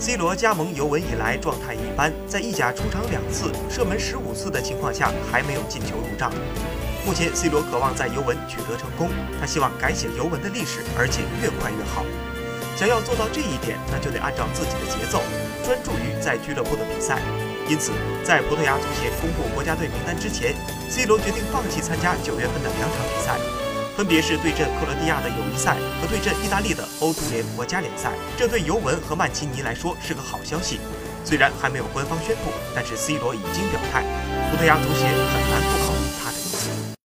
[0.00, 6.32] C 罗加盟尤文以来状态一般，在意甲出场两次、射门十五次的情况下，还没有进球入账。
[7.04, 12.04] 目前，C 罗渴望在尤文取得成功，他希望改写尤文的历史，而且越快越好。
[12.76, 15.18] 想要做到这一点，那就得按照自己的节奏，
[15.66, 17.18] 专注于在俱乐部的比赛。
[17.68, 17.90] 因此，
[18.22, 20.54] 在葡萄牙足协公布国家队名单之前
[20.88, 23.27] ，C 罗决定放弃参加九月份的两场比赛，
[23.98, 28.12] 分别是对阵克罗地亚的友谊赛和对阵意大利的欧足联国家联赛。
[28.36, 30.78] 这对尤文和曼奇尼来说是个好消息。
[31.24, 34.04] 虽然还没有官方宣布，但是 C 罗已经表态，
[34.52, 35.77] 葡萄牙足协很难过。